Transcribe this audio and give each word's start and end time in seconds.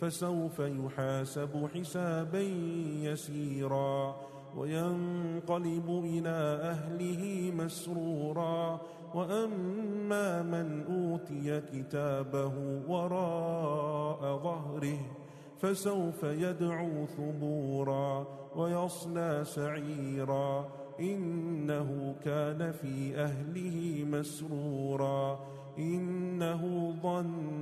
فسوف 0.00 0.58
يحاسب 0.58 1.68
حسابا 1.74 2.40
يسيرا 3.02 4.16
وينقلب 4.56 6.04
إلى 6.04 6.58
أهله 6.62 7.52
مسرورا 7.56 8.80
وأما 9.14 10.42
من 10.42 10.84
أوتي 10.84 11.60
كتابه 11.60 12.52
وراء 12.88 14.20
ظهره 14.42 14.98
فسوف 15.58 16.22
يدعو 16.22 17.06
ثبورا 17.06 18.26
ويصلى 18.56 19.42
سعيرا 19.44 20.68
إنه 21.00 22.14
كان 22.24 22.72
في 22.72 23.16
أهله 23.16 24.04
مسرورا 24.04 25.38
إنه 25.78 26.94
ظن 27.02 27.57